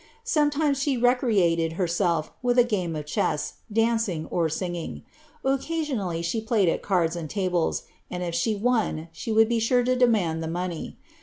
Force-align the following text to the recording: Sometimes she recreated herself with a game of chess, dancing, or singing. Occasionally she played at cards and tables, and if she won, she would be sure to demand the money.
Sometimes 0.23 0.81
she 0.81 0.97
recreated 0.97 1.73
herself 1.73 2.31
with 2.41 2.57
a 2.57 2.63
game 2.63 2.95
of 2.95 3.05
chess, 3.05 3.57
dancing, 3.71 4.25
or 4.31 4.49
singing. 4.49 5.03
Occasionally 5.45 6.23
she 6.23 6.41
played 6.41 6.69
at 6.69 6.81
cards 6.81 7.15
and 7.15 7.29
tables, 7.29 7.83
and 8.09 8.23
if 8.23 8.33
she 8.33 8.55
won, 8.55 9.09
she 9.11 9.31
would 9.31 9.47
be 9.47 9.59
sure 9.59 9.83
to 9.83 9.95
demand 9.95 10.41
the 10.41 10.47
money. 10.47 10.97